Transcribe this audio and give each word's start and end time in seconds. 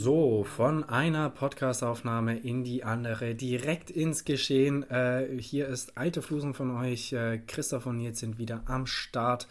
So, 0.00 0.44
von 0.44 0.84
einer 0.84 1.28
Podcastaufnahme 1.28 2.38
in 2.38 2.62
die 2.62 2.84
andere, 2.84 3.34
direkt 3.34 3.90
ins 3.90 4.24
Geschehen. 4.24 4.88
Äh, 4.88 5.26
hier 5.40 5.66
ist 5.66 5.98
alte 5.98 6.22
Flusen 6.22 6.54
von 6.54 6.70
euch. 6.76 7.12
Äh, 7.12 7.38
Christoph 7.44 7.86
und 7.86 7.96
Nils 7.96 8.20
sind 8.20 8.38
wieder 8.38 8.62
am 8.66 8.86
Start. 8.86 9.48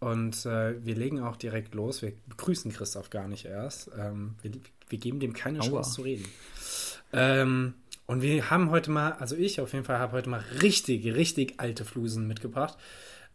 Und 0.00 0.46
äh, 0.46 0.82
wir 0.82 0.94
legen 0.94 1.20
auch 1.20 1.36
direkt 1.36 1.74
los. 1.74 2.00
Wir 2.00 2.14
begrüßen 2.26 2.72
Christoph 2.72 3.10
gar 3.10 3.28
nicht 3.28 3.44
erst. 3.44 3.90
Ähm, 3.98 4.36
wir, 4.40 4.52
wir, 4.88 4.96
geben 4.96 5.20
dem 5.20 5.34
keine 5.34 5.60
Aua. 5.60 5.82
Chance 5.82 5.92
zu 5.96 6.02
reden. 6.02 6.24
Ähm, 7.12 7.74
und 8.06 8.22
wir 8.22 8.48
haben 8.48 8.70
heute 8.70 8.90
mal, 8.90 9.12
also 9.12 9.36
ich 9.36 9.60
auf 9.60 9.74
jeden 9.74 9.84
Fall 9.84 9.98
habe 9.98 10.12
heute 10.12 10.30
mal 10.30 10.42
richtig, 10.62 11.04
richtig 11.04 11.60
alte 11.60 11.84
Flusen 11.84 12.26
mitgebracht. 12.26 12.78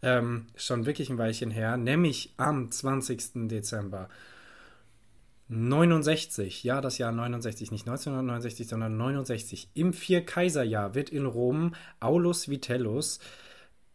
Ähm, 0.01 0.47
schon 0.55 0.87
wirklich 0.87 1.11
ein 1.11 1.19
Weilchen 1.19 1.51
her, 1.51 1.77
nämlich 1.77 2.33
am 2.37 2.71
20. 2.71 3.47
Dezember 3.47 4.09
69, 5.49 6.63
ja, 6.63 6.81
das 6.81 6.97
Jahr 6.97 7.11
69, 7.11 7.71
nicht 7.71 7.87
1969, 7.87 8.67
sondern 8.67 8.97
69. 8.97 9.69
Im 9.73 9.93
Vierkaiserjahr 9.93 10.93
wird 10.93 11.09
in 11.09 11.25
Rom 11.25 11.73
Aulus 11.99 12.49
Vitellus 12.49 13.19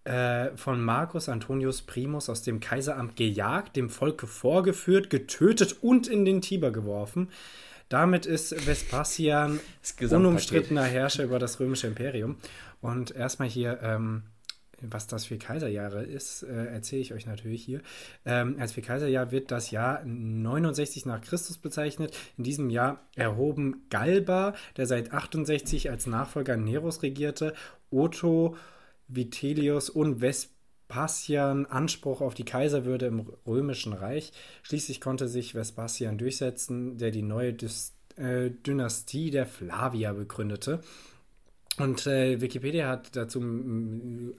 äh, 0.05 0.57
von 0.57 0.83
Marcus 0.83 1.29
Antonius 1.29 1.83
Primus 1.83 2.29
aus 2.29 2.43
dem 2.43 2.61
Kaiseramt 2.61 3.17
gejagt, 3.17 3.77
dem 3.77 3.91
Volke 3.91 4.27
vorgeführt, 4.27 5.11
getötet 5.11 5.77
und 5.83 6.09
in 6.09 6.25
den 6.25 6.41
Tiber 6.41 6.71
geworfen. 6.71 7.29
Damit 7.89 8.25
ist 8.25 8.67
Vespasian 8.67 9.61
unumstrittener 10.01 10.85
Herrscher 10.85 11.25
über 11.25 11.39
das 11.39 11.61
römische 11.61 11.87
Imperium. 11.87 12.37
Und 12.81 13.15
erstmal 13.15 13.49
hier 13.49 13.81
ähm, 13.83 14.23
was 14.83 15.07
das 15.07 15.27
für 15.27 15.39
Kaiserjahre 15.39 16.05
ist, 16.05 16.43
äh, 16.43 16.67
erzähle 16.67 17.03
ich 17.03 17.15
euch 17.15 17.27
natürlich 17.27 17.65
hier. 17.65 17.81
Ähm, 18.25 18.57
als 18.59 18.73
für 18.73 18.83
Kaiserjahr 18.83 19.31
wird 19.31 19.51
das 19.51 19.71
Jahr 19.71 20.03
69 20.05 21.07
nach 21.07 21.21
Christus 21.21 21.59
bezeichnet. 21.59 22.17
In 22.37 22.45
diesem 22.45 22.71
Jahr 22.71 23.01
erhoben 23.15 23.87
Galba, 23.91 24.55
der 24.77 24.87
seit 24.87 25.13
68 25.13 25.91
als 25.91 26.07
Nachfolger 26.07 26.57
Neros 26.57 27.03
regierte, 27.03 27.55
Otto, 27.91 28.57
Vitellius 29.09 29.91
und 29.91 30.21
Vespasian 30.21 31.67
Anspruch 31.67 32.21
auf 32.21 32.35
die 32.35 32.45
Kaiserwürde 32.45 33.07
im 33.07 33.21
römischen 33.47 33.93
Reich. 33.93 34.33
Schließlich 34.63 35.01
konnte 35.01 35.29
sich 35.29 35.55
Vespasian 35.55 36.19
durchsetzen, 36.19 36.99
der 36.99 37.11
die 37.11 37.23
neue 37.23 37.53
Dys 37.53 37.95
äh, 38.17 38.51
Dynastie 38.51 39.31
der 39.31 39.47
Flavier 39.47 40.13
begründete. 40.13 40.81
Und 41.79 42.07
äh, 42.07 42.41
Wikipedia 42.41 42.89
hat 42.89 43.17
dazu 43.17 43.41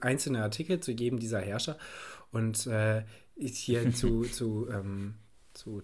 einzelne 0.00 0.42
Artikel 0.42 0.80
zu 0.80 0.92
jedem 0.92 1.18
dieser 1.18 1.40
Herrscher 1.40 1.76
und 2.30 2.66
äh, 2.66 3.02
ist 3.36 3.56
hier 3.56 3.92
zu, 3.94 4.22
zu, 4.22 4.68
ähm, 4.70 5.14
zu, 5.52 5.82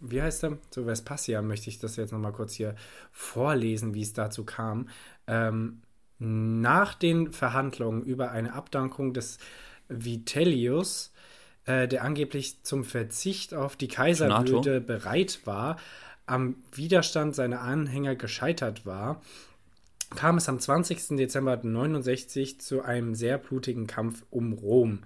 wie 0.00 0.22
heißt 0.22 0.44
er? 0.44 0.58
Zu 0.70 0.86
Vespasian 0.86 1.46
möchte 1.46 1.70
ich 1.70 1.78
das 1.78 1.96
jetzt 1.96 2.12
nochmal 2.12 2.32
kurz 2.32 2.54
hier 2.54 2.74
vorlesen, 3.10 3.94
wie 3.94 4.02
es 4.02 4.12
dazu 4.12 4.44
kam. 4.44 4.88
Ähm, 5.26 5.82
nach 6.18 6.94
den 6.94 7.32
Verhandlungen 7.32 8.02
über 8.02 8.30
eine 8.30 8.52
Abdankung 8.52 9.12
des 9.12 9.38
Vitellius, 9.88 11.12
äh, 11.64 11.88
der 11.88 12.04
angeblich 12.04 12.62
zum 12.62 12.84
Verzicht 12.84 13.54
auf 13.54 13.76
die 13.76 13.88
Kaiserwürde 13.88 14.80
bereit 14.80 15.40
war, 15.44 15.78
am 16.26 16.56
Widerstand 16.72 17.34
seiner 17.34 17.60
Anhänger 17.60 18.14
gescheitert 18.14 18.86
war, 18.86 19.20
kam 20.14 20.36
es 20.36 20.48
am 20.48 20.58
20. 20.58 21.16
Dezember 21.16 21.58
69 21.62 22.60
zu 22.60 22.82
einem 22.82 23.14
sehr 23.14 23.38
blutigen 23.38 23.86
Kampf 23.86 24.24
um 24.30 24.52
Rom. 24.52 25.00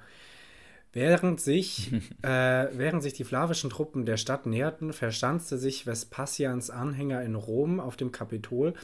Während 0.93 1.41
sich, 1.41 1.93
äh, 2.23 2.69
während 2.73 3.03
sich 3.03 3.13
die 3.13 3.25
flavischen 3.25 3.71
Truppen 3.71 4.07
der 4.07 4.17
Stadt 4.17 4.47
näherten, 4.47 4.93
verschanzte 4.93 5.59
sich 5.59 5.85
Vespasians 5.85 6.71
Anhänger 6.71 7.23
in 7.23 7.35
Rom 7.35 7.81
auf 7.81 7.97
dem 7.97 8.13
Kapitol, 8.13 8.75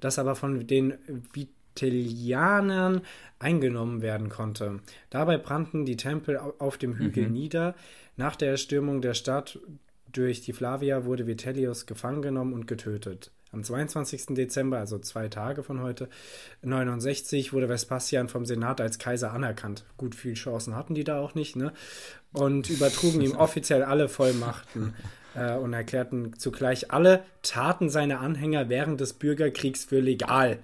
das 0.00 0.18
aber 0.18 0.36
von 0.36 0.66
den 0.66 0.94
Vitellianern 1.32 3.02
eingenommen 3.38 4.00
werden 4.00 4.28
konnte. 4.28 4.80
Dabei 5.10 5.38
brannten 5.38 5.84
die 5.84 5.96
Tempel 5.96 6.38
auf 6.38 6.78
dem 6.78 6.94
Hügel 6.96 7.26
mhm. 7.26 7.32
nieder. 7.32 7.74
Nach 8.16 8.36
der 8.36 8.50
Erstürmung 8.50 9.02
der 9.02 9.14
Stadt 9.14 9.58
durch 10.12 10.40
die 10.40 10.52
Flavier 10.52 11.04
wurde 11.04 11.26
Vitellius 11.26 11.86
gefangen 11.86 12.22
genommen 12.22 12.52
und 12.54 12.66
getötet. 12.66 13.32
Am 13.56 13.64
22. 13.64 14.34
Dezember, 14.34 14.76
also 14.76 14.98
zwei 14.98 15.28
Tage 15.28 15.62
von 15.62 15.80
heute, 15.80 16.10
69, 16.60 17.54
wurde 17.54 17.70
Vespasian 17.70 18.28
vom 18.28 18.44
Senat 18.44 18.82
als 18.82 18.98
Kaiser 18.98 19.32
anerkannt. 19.32 19.86
Gut, 19.96 20.14
viele 20.14 20.34
Chancen 20.34 20.76
hatten 20.76 20.94
die 20.94 21.04
da 21.04 21.18
auch 21.18 21.34
nicht, 21.34 21.56
ne? 21.56 21.72
Und 22.34 22.68
übertrugen 22.68 23.22
ihm 23.22 23.34
offiziell 23.36 23.82
alle 23.82 24.10
Vollmachten 24.10 24.92
äh, 25.34 25.54
und 25.54 25.72
erklärten 25.72 26.38
zugleich 26.38 26.90
alle 26.90 27.24
Taten 27.40 27.88
seiner 27.88 28.20
Anhänger 28.20 28.68
während 28.68 29.00
des 29.00 29.14
Bürgerkriegs 29.14 29.86
für 29.86 30.00
legal. 30.00 30.58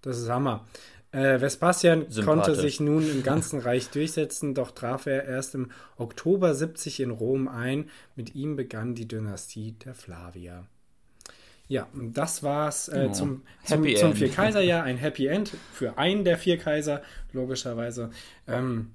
Das 0.00 0.18
ist 0.18 0.28
Hammer. 0.28 0.66
Äh, 1.12 1.40
Vespasian 1.40 2.06
konnte 2.24 2.56
sich 2.56 2.80
nun 2.80 3.08
im 3.08 3.22
ganzen 3.22 3.60
Reich 3.60 3.90
durchsetzen, 3.90 4.54
doch 4.54 4.72
traf 4.72 5.06
er 5.06 5.26
erst 5.26 5.54
im 5.54 5.70
Oktober 5.96 6.56
70 6.56 6.98
in 6.98 7.12
Rom 7.12 7.46
ein. 7.46 7.88
Mit 8.16 8.34
ihm 8.34 8.56
begann 8.56 8.96
die 8.96 9.06
Dynastie 9.06 9.76
der 9.84 9.94
Flavier. 9.94 10.66
Ja, 11.68 11.88
das 11.94 12.42
war's 12.42 12.88
äh, 12.88 13.06
oh, 13.08 13.12
zum, 13.12 13.42
zum, 13.64 13.96
zum 13.96 14.14
Vier-Kaiser-Jahr. 14.14 14.82
Ein 14.84 14.98
Happy 14.98 15.26
End 15.26 15.52
für 15.72 15.96
einen 15.96 16.24
der 16.24 16.36
vier 16.36 16.58
Kaiser, 16.58 17.02
logischerweise. 17.32 18.10
Ähm, 18.46 18.90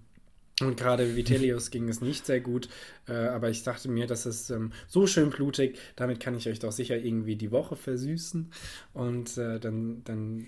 und 0.61 0.75
gerade 0.75 1.15
Vitellius 1.15 1.71
ging 1.71 1.87
es 1.87 2.01
nicht 2.01 2.25
sehr 2.25 2.39
gut, 2.39 2.67
äh, 3.07 3.13
aber 3.13 3.49
ich 3.49 3.63
dachte 3.63 3.89
mir, 3.89 4.07
das 4.07 4.25
ist 4.25 4.49
ähm, 4.49 4.71
so 4.87 5.05
schön 5.05 5.29
blutig, 5.29 5.77
damit 5.95 6.19
kann 6.19 6.35
ich 6.35 6.47
euch 6.49 6.59
doch 6.59 6.71
sicher 6.71 6.97
irgendwie 6.97 7.35
die 7.35 7.51
Woche 7.51 7.75
versüßen. 7.75 8.51
Und 8.93 9.37
äh, 9.37 9.59
dann, 9.59 10.03
dann, 10.03 10.47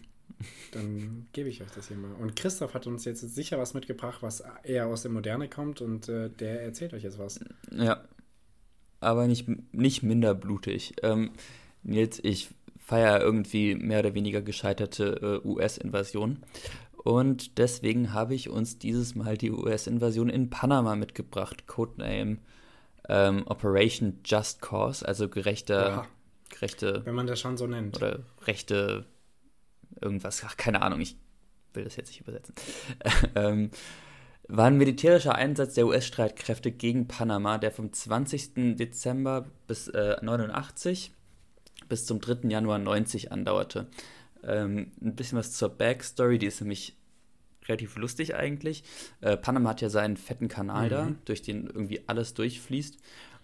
dann 0.71 1.27
gebe 1.31 1.49
ich 1.49 1.61
euch 1.61 1.71
das 1.75 1.89
hier 1.89 1.97
mal. 1.97 2.13
Und 2.13 2.35
Christoph 2.35 2.73
hat 2.73 2.87
uns 2.87 3.05
jetzt 3.05 3.21
sicher 3.21 3.59
was 3.59 3.73
mitgebracht, 3.73 4.21
was 4.21 4.43
eher 4.63 4.87
aus 4.87 5.03
der 5.03 5.11
Moderne 5.11 5.47
kommt 5.47 5.81
und 5.81 6.09
äh, 6.09 6.29
der 6.29 6.63
erzählt 6.63 6.93
euch 6.93 7.03
jetzt 7.03 7.19
was. 7.19 7.39
Ja, 7.71 8.03
aber 8.99 9.27
nicht, 9.27 9.47
nicht 9.73 10.01
minder 10.01 10.33
blutig. 10.33 10.95
Ähm, 11.03 11.31
Nils, 11.83 12.19
ich 12.23 12.49
feiere 12.77 13.21
irgendwie 13.21 13.75
mehr 13.75 13.99
oder 13.99 14.13
weniger 14.15 14.41
gescheiterte 14.41 15.41
äh, 15.43 15.47
US-Invasion. 15.47 16.39
Und 17.03 17.57
deswegen 17.57 18.13
habe 18.13 18.35
ich 18.35 18.49
uns 18.49 18.77
dieses 18.77 19.15
Mal 19.15 19.37
die 19.37 19.51
US-Invasion 19.51 20.29
in 20.29 20.49
Panama 20.49 20.95
mitgebracht. 20.95 21.67
Codename 21.67 22.39
ähm, 23.07 23.43
Operation 23.47 24.19
Just 24.25 24.61
Cause, 24.61 25.07
also 25.07 25.29
gerechte, 25.29 25.73
ja, 25.73 26.07
gerechte. 26.49 27.01
Wenn 27.05 27.15
man 27.15 27.27
das 27.27 27.39
schon 27.39 27.57
so 27.57 27.67
nennt. 27.67 27.97
Oder 27.97 28.19
rechte 28.45 29.05
irgendwas, 30.01 30.43
ach, 30.45 30.57
keine 30.57 30.81
Ahnung, 30.81 31.01
ich 31.01 31.17
will 31.73 31.83
das 31.83 31.95
jetzt 31.95 32.09
nicht 32.09 32.21
übersetzen. 32.21 32.55
ähm, 33.35 33.71
war 34.47 34.65
ein 34.65 34.77
militärischer 34.77 35.35
Einsatz 35.35 35.75
der 35.75 35.85
US-Streitkräfte 35.85 36.71
gegen 36.71 37.07
Panama, 37.07 37.59
der 37.59 37.71
vom 37.71 37.93
20. 37.93 38.75
Dezember 38.77 39.45
bis 39.67 39.87
äh, 39.89 40.17
89 40.21 41.13
bis 41.89 42.05
zum 42.05 42.21
3. 42.21 42.47
Januar 42.49 42.79
90 42.79 43.31
andauerte. 43.31 43.87
Ähm, 44.43 44.91
ein 45.01 45.15
bisschen 45.15 45.37
was 45.37 45.51
zur 45.51 45.69
Backstory, 45.69 46.37
die 46.37 46.47
ist 46.47 46.61
nämlich 46.61 46.95
relativ 47.67 47.97
lustig 47.97 48.35
eigentlich. 48.35 48.83
Äh, 49.21 49.37
Panama 49.37 49.71
hat 49.71 49.81
ja 49.81 49.89
seinen 49.89 50.17
fetten 50.17 50.47
Kanal 50.47 50.85
mhm. 50.85 50.89
da, 50.89 51.11
durch 51.25 51.41
den 51.41 51.67
irgendwie 51.67 52.01
alles 52.07 52.33
durchfließt. 52.33 52.97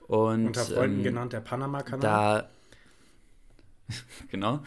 Und, 0.07 0.47
Unter 0.47 0.61
Freunden 0.65 0.97
ähm, 0.97 1.03
genannt 1.03 1.33
der 1.33 1.41
Panama-Kanal. 1.41 1.99
Da, 1.99 2.49
genau. 4.29 4.61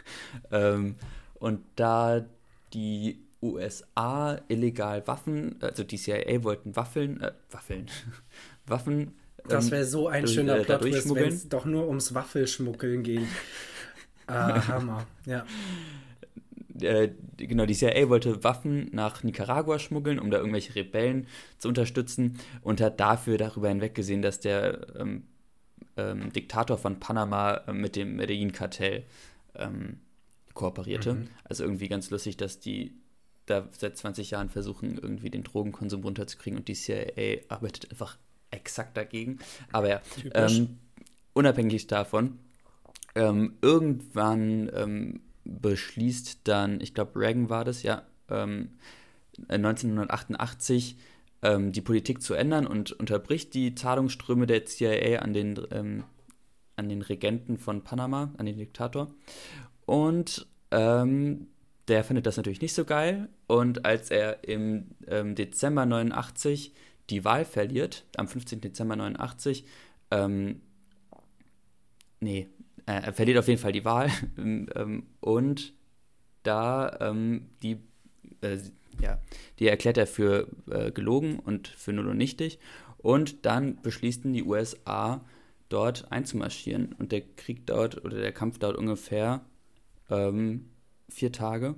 ähm, 0.50 0.96
und 1.34 1.60
da 1.76 2.24
die 2.72 3.20
USA 3.42 4.38
illegal 4.48 5.06
Waffen, 5.06 5.56
also 5.60 5.84
die 5.84 5.98
CIA 5.98 6.42
wollten 6.42 6.74
Waffeln, 6.76 7.20
äh, 7.20 7.32
Waffeln, 7.50 7.86
Waffen 8.66 9.12
das 9.48 9.70
wäre 9.70 9.84
so 9.84 10.08
ein 10.08 10.26
schöner 10.26 10.56
äh, 10.58 10.64
Plot, 10.64 10.84
wenn 10.84 11.28
es 11.28 11.48
doch 11.48 11.64
nur 11.64 11.86
ums 11.86 12.14
Waffelschmuggeln 12.14 13.02
geht. 13.02 13.26
ah, 14.26 14.66
Hammer, 14.68 15.06
ja. 15.26 15.44
Äh, 16.80 17.10
genau, 17.36 17.66
die 17.66 17.74
CIA 17.74 18.08
wollte 18.08 18.42
Waffen 18.42 18.88
nach 18.92 19.22
Nicaragua 19.22 19.78
schmuggeln, 19.78 20.18
um 20.18 20.30
da 20.30 20.38
irgendwelche 20.38 20.74
Rebellen 20.74 21.26
zu 21.58 21.68
unterstützen 21.68 22.38
und 22.62 22.80
hat 22.80 22.98
dafür 22.98 23.38
darüber 23.38 23.68
hinweggesehen, 23.68 24.22
dass 24.22 24.40
der 24.40 24.86
ähm, 24.98 25.24
ähm, 25.96 26.32
Diktator 26.32 26.76
von 26.76 26.98
Panama 26.98 27.54
äh, 27.68 27.72
mit 27.72 27.96
dem 27.96 28.16
Medellin-Kartell 28.16 29.04
ähm, 29.54 30.00
kooperierte. 30.54 31.14
Mhm. 31.14 31.28
Also 31.44 31.64
irgendwie 31.64 31.88
ganz 31.88 32.10
lustig, 32.10 32.36
dass 32.36 32.58
die 32.58 32.96
da 33.46 33.68
seit 33.72 33.96
20 33.96 34.30
Jahren 34.30 34.48
versuchen, 34.48 34.98
irgendwie 34.98 35.30
den 35.30 35.44
Drogenkonsum 35.44 36.02
runterzukriegen 36.02 36.58
und 36.58 36.68
die 36.68 36.74
CIA 36.74 37.42
arbeitet 37.48 37.90
einfach 37.90 38.16
exakt 38.54 38.96
dagegen. 38.96 39.38
Aber 39.72 39.88
ja, 39.88 40.00
ähm, 40.34 40.78
unabhängig 41.34 41.86
davon, 41.86 42.38
ähm, 43.14 43.58
irgendwann 43.60 44.70
ähm, 44.74 45.20
beschließt 45.44 46.40
dann, 46.44 46.80
ich 46.80 46.94
glaube, 46.94 47.20
Reagan 47.20 47.50
war 47.50 47.64
das, 47.64 47.82
ja, 47.82 48.04
1988 48.28 50.96
ähm, 51.42 51.42
ähm, 51.42 51.72
die 51.72 51.82
Politik 51.82 52.22
zu 52.22 52.32
ändern 52.34 52.66
und 52.66 52.92
unterbricht 52.92 53.52
die 53.54 53.74
Zahlungsströme 53.74 54.46
der 54.46 54.64
CIA 54.64 55.18
an 55.20 55.34
den, 55.34 55.60
ähm, 55.70 56.04
an 56.76 56.88
den 56.88 57.02
Regenten 57.02 57.58
von 57.58 57.84
Panama, 57.84 58.32
an 58.38 58.46
den 58.46 58.56
Diktator. 58.56 59.12
Und 59.86 60.46
der 60.72 62.02
findet 62.02 62.26
das 62.26 62.36
natürlich 62.36 62.60
nicht 62.60 62.74
so 62.74 62.84
geil. 62.84 63.28
Und 63.46 63.84
als 63.84 64.10
er 64.10 64.42
im 64.42 64.86
Dezember 65.06 65.86
89 65.86 66.74
die 67.10 67.24
Wahl 67.24 67.44
verliert, 67.44 68.04
am 68.16 68.28
15. 68.28 68.60
Dezember 68.60 68.96
89, 68.96 69.64
ähm, 70.10 70.60
nee, 72.20 72.48
äh, 72.86 72.92
er 72.92 73.12
verliert 73.12 73.38
auf 73.38 73.48
jeden 73.48 73.60
Fall 73.60 73.72
die 73.72 73.84
Wahl. 73.84 74.10
ähm, 74.38 75.06
und 75.20 75.74
da 76.42 76.96
ähm, 77.00 77.48
die, 77.62 77.78
äh, 78.40 78.58
ja, 79.00 79.18
die 79.58 79.68
erklärt 79.68 79.98
er 79.98 80.06
für 80.06 80.48
äh, 80.70 80.90
gelogen 80.90 81.38
und 81.38 81.68
für 81.68 81.92
null 81.92 82.08
und 82.08 82.18
nichtig. 82.18 82.58
Und 82.98 83.44
dann 83.44 83.80
beschließen 83.82 84.32
die 84.32 84.44
USA, 84.44 85.24
dort 85.68 86.10
einzumarschieren. 86.12 86.94
Und 86.98 87.12
der 87.12 87.22
Krieg 87.22 87.66
dauert, 87.66 88.04
oder 88.04 88.18
der 88.18 88.32
Kampf 88.32 88.58
dauert 88.58 88.76
ungefähr 88.76 89.44
ähm, 90.10 90.70
vier 91.08 91.32
Tage. 91.32 91.74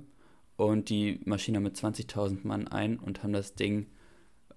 Und 0.55 0.89
die 0.89 1.19
marschieren 1.25 1.63
mit 1.63 1.75
20.000 1.75 2.39
Mann 2.43 2.67
ein 2.67 2.97
und 2.97 3.23
haben 3.23 3.33
das 3.33 3.55
Ding 3.55 3.87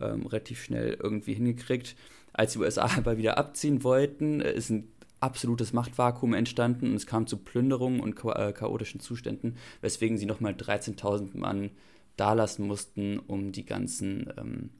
ähm, 0.00 0.26
relativ 0.26 0.62
schnell 0.62 0.96
irgendwie 1.00 1.34
hingekriegt. 1.34 1.96
Als 2.32 2.52
die 2.52 2.58
USA 2.58 2.90
aber 2.96 3.18
wieder 3.18 3.38
abziehen 3.38 3.84
wollten, 3.84 4.40
äh, 4.40 4.52
ist 4.52 4.70
ein 4.70 4.88
absolutes 5.20 5.72
Machtvakuum 5.72 6.32
entstanden 6.32 6.90
und 6.90 6.94
es 6.94 7.06
kam 7.06 7.26
zu 7.26 7.36
Plünderungen 7.36 8.00
und 8.00 8.18
äh, 8.24 8.52
chaotischen 8.52 9.00
Zuständen, 9.00 9.56
weswegen 9.82 10.16
sie 10.16 10.26
nochmal 10.26 10.52
13.000 10.52 11.36
Mann 11.36 11.70
dalassen 12.16 12.66
mussten, 12.66 13.18
um 13.18 13.52
die 13.52 13.64
ganzen 13.64 14.32
ähm, 14.38 14.70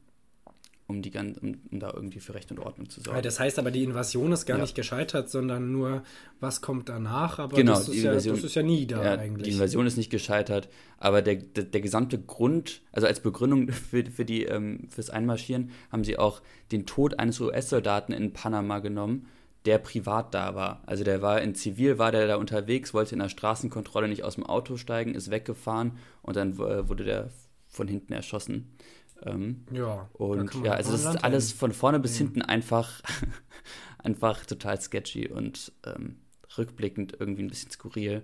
um, 0.90 1.02
die, 1.02 1.12
um, 1.16 1.56
um 1.70 1.81
da 1.81 1.92
irgendwie 1.94 2.20
für 2.20 2.34
Recht 2.34 2.50
und 2.50 2.58
Ordnung 2.58 2.90
zu 2.90 3.00
sorgen. 3.00 3.22
Das 3.22 3.40
heißt 3.40 3.58
aber, 3.58 3.70
die 3.70 3.84
Invasion 3.84 4.32
ist 4.32 4.44
gar 4.44 4.58
ja. 4.58 4.62
nicht 4.62 4.75
gescheitert, 4.75 5.31
sondern 5.31 5.72
nur, 5.72 6.02
was 6.40 6.60
kommt 6.60 6.88
danach? 6.88 7.38
Aber 7.38 7.56
genau, 7.56 7.72
das, 7.72 7.88
ist 7.88 7.96
Invasion, 7.96 8.34
ja, 8.34 8.40
das 8.40 8.50
ist 8.50 8.54
ja 8.56 8.62
nie 8.62 8.87
da 8.87 9.02
ja, 9.02 9.19
eigentlich. 9.19 9.48
Die 9.48 9.54
Invasion 9.54 9.87
ist 9.87 9.96
nicht 9.96 10.10
gescheitert, 10.10 10.69
aber 10.98 11.22
der, 11.22 11.37
der, 11.37 11.64
der 11.64 11.81
gesamte 11.81 12.19
Grund, 12.19 12.82
also 12.92 13.06
als 13.06 13.20
Begründung 13.20 13.69
für, 13.70 14.04
für 14.04 14.25
die, 14.25 14.44
ähm, 14.44 14.88
fürs 14.90 15.10
Einmarschieren, 15.10 15.70
haben 15.90 16.04
sie 16.04 16.19
auch 16.19 16.42
den 16.72 16.84
Tod 16.84 17.19
eines 17.19 17.40
US-Soldaten 17.40 18.12
in 18.12 18.32
Panama 18.32 18.81
genommen, 18.81 19.26
der 19.66 19.78
privat 19.78 20.34
da 20.34 20.54
war. 20.54 20.82
Also 20.86 21.04
der 21.04 21.22
war 21.22 21.40
in 21.40 21.54
Zivil, 21.54 21.98
war 21.98 22.12
der 22.12 22.26
da 22.26 22.36
unterwegs, 22.36 22.94
wollte 22.94 23.14
in 23.14 23.20
der 23.20 23.28
Straßenkontrolle 23.28 24.08
nicht 24.08 24.25
aus 24.25 24.36
dem 24.36 24.44
Auto 24.46 24.76
steigen, 24.76 25.14
ist 25.14 25.31
weggefahren 25.31 25.98
und 26.22 26.36
dann 26.36 26.54
äh, 26.54 26.88
wurde 26.88 27.04
der 27.04 27.31
von 27.69 27.86
hinten 27.86 28.12
erschossen. 28.12 28.76
Ähm, 29.25 29.64
ja. 29.70 30.08
Und 30.14 30.55
ja, 30.64 30.72
also 30.72 30.93
das 30.93 31.05
ist 31.05 31.25
alles 31.25 31.52
von 31.52 31.72
vorne 31.72 32.00
bis 32.00 32.14
mhm. 32.14 32.25
hinten 32.25 32.43
einfach, 32.43 33.02
einfach 33.99 34.44
total 34.46 34.81
sketchy 34.81 35.28
und 35.28 35.72
ähm, 35.84 36.17
rückblickend 36.56 37.17
irgendwie 37.19 37.43
ein 37.43 37.49
bisschen 37.49 37.70
skurril. 37.70 38.22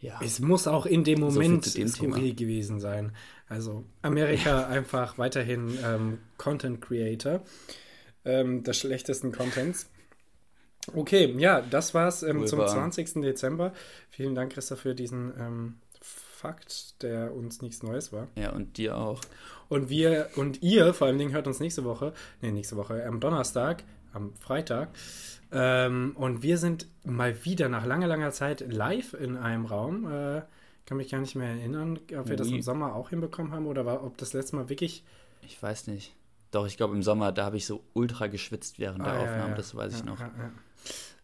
Ja. 0.00 0.20
Es 0.22 0.40
muss 0.40 0.66
auch 0.66 0.84
in 0.84 1.04
dem 1.04 1.20
Moment 1.20 1.64
so 1.64 1.86
skurril 1.86 2.22
Thema. 2.22 2.34
gewesen 2.34 2.80
sein. 2.80 3.12
Also 3.48 3.84
Amerika 4.02 4.66
einfach 4.68 5.16
weiterhin 5.18 5.78
ähm, 5.84 6.18
Content 6.38 6.80
Creator 6.80 7.42
ähm, 8.24 8.64
des 8.64 8.78
schlechtesten 8.78 9.30
Contents. 9.30 9.88
Okay, 10.92 11.32
ja, 11.38 11.60
das 11.60 11.94
war's 11.94 12.24
ähm, 12.24 12.46
zum 12.46 12.66
20. 12.66 13.22
Dezember. 13.22 13.72
Vielen 14.10 14.34
Dank, 14.34 14.52
Christoph, 14.52 14.80
für 14.80 14.96
diesen 14.96 15.32
ähm, 15.38 15.74
Fakt, 16.42 17.00
der 17.04 17.32
uns 17.32 17.62
nichts 17.62 17.84
Neues 17.84 18.12
war. 18.12 18.26
Ja, 18.34 18.50
und 18.50 18.76
dir 18.76 18.98
auch. 18.98 19.20
Und 19.68 19.88
wir 19.88 20.28
und 20.34 20.60
ihr 20.60 20.92
vor 20.92 21.06
allen 21.06 21.16
Dingen 21.16 21.32
hört 21.32 21.46
uns 21.46 21.60
nächste 21.60 21.84
Woche, 21.84 22.12
nee, 22.40 22.50
nächste 22.50 22.76
Woche, 22.76 23.06
am 23.06 23.20
Donnerstag, 23.20 23.84
am 24.12 24.34
Freitag. 24.34 24.88
Ähm, 25.52 26.16
und 26.16 26.42
wir 26.42 26.58
sind 26.58 26.88
mal 27.04 27.44
wieder 27.44 27.68
nach 27.68 27.86
langer, 27.86 28.08
langer 28.08 28.32
Zeit 28.32 28.60
live 28.60 29.14
in 29.14 29.36
einem 29.36 29.66
Raum. 29.66 30.10
Äh, 30.10 30.42
kann 30.84 30.96
mich 30.96 31.10
gar 31.10 31.20
nicht 31.20 31.36
mehr 31.36 31.50
erinnern, 31.50 32.00
ob 32.18 32.28
wir 32.28 32.36
das 32.36 32.48
im 32.48 32.60
Sommer 32.60 32.96
auch 32.96 33.10
hinbekommen 33.10 33.52
haben 33.52 33.66
oder 33.66 33.86
war, 33.86 34.02
ob 34.02 34.18
das 34.18 34.32
letzte 34.32 34.56
Mal 34.56 34.68
wirklich. 34.68 35.04
Ich 35.42 35.62
weiß 35.62 35.86
nicht. 35.86 36.12
Doch, 36.50 36.66
ich 36.66 36.76
glaube 36.76 36.96
im 36.96 37.04
Sommer, 37.04 37.30
da 37.30 37.44
habe 37.44 37.56
ich 37.56 37.66
so 37.66 37.84
ultra 37.94 38.26
geschwitzt 38.26 38.80
während 38.80 39.02
ah, 39.02 39.04
der 39.04 39.20
Aufnahme, 39.20 39.50
ja. 39.50 39.54
das 39.54 39.76
weiß 39.76 39.94
ich 39.94 40.04
noch. 40.04 40.18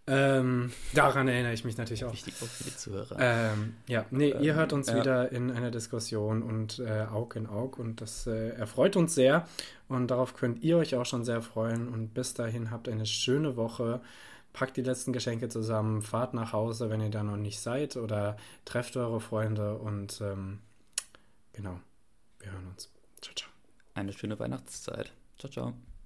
Ähm, 0.08 0.72
daran 0.94 1.28
erinnere 1.28 1.52
ich 1.52 1.64
mich 1.64 1.76
natürlich 1.76 2.04
auch. 2.04 2.12
Wichtig 2.12 2.34
auch 2.42 2.46
für 2.46 2.64
die 2.64 2.76
Zuhörer. 2.76 3.16
Ähm, 3.18 3.74
ja, 3.86 4.06
nee, 4.10 4.30
ähm, 4.30 4.42
ihr 4.42 4.54
hört 4.54 4.72
uns 4.72 4.88
ja. 4.88 4.96
wieder 4.96 5.32
in 5.32 5.50
einer 5.50 5.70
Diskussion 5.70 6.42
und 6.42 6.78
äh, 6.78 7.06
Aug 7.12 7.36
in 7.36 7.46
Aug 7.46 7.78
und 7.78 8.00
das 8.00 8.26
äh, 8.26 8.50
erfreut 8.50 8.96
uns 8.96 9.14
sehr 9.14 9.46
und 9.88 10.10
darauf 10.10 10.34
könnt 10.34 10.62
ihr 10.62 10.78
euch 10.78 10.94
auch 10.94 11.06
schon 11.06 11.24
sehr 11.24 11.42
freuen 11.42 11.88
und 11.88 12.14
bis 12.14 12.34
dahin 12.34 12.70
habt 12.70 12.88
eine 12.88 13.06
schöne 13.06 13.56
Woche. 13.56 14.00
Packt 14.54 14.78
die 14.78 14.82
letzten 14.82 15.12
Geschenke 15.12 15.48
zusammen, 15.50 16.00
fahrt 16.00 16.32
nach 16.32 16.52
Hause, 16.52 16.88
wenn 16.88 17.02
ihr 17.02 17.10
da 17.10 17.22
noch 17.22 17.36
nicht 17.36 17.60
seid 17.60 17.96
oder 17.96 18.36
trefft 18.64 18.96
eure 18.96 19.20
Freunde 19.20 19.76
und 19.76 20.20
ähm, 20.22 20.60
genau, 21.52 21.78
wir 22.40 22.52
hören 22.52 22.66
uns. 22.68 22.90
Ciao, 23.20 23.34
ciao. 23.34 23.50
Eine 23.94 24.12
schöne 24.12 24.38
Weihnachtszeit. 24.38 25.12
Ciao, 25.38 25.52
ciao. 25.52 25.97